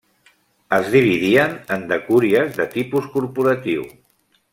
[0.77, 3.85] Es dividien en decúries de tipus corporatiu.